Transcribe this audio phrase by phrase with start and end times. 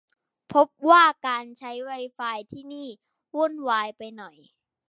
[0.53, 2.19] พบว่าการใช้ไวไฟ
[2.51, 2.89] ที่นี่
[3.35, 4.37] วุ่นวายไปหน่อย